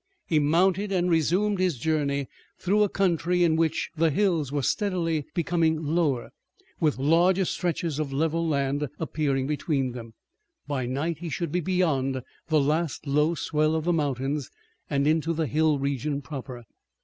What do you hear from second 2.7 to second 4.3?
a country in which the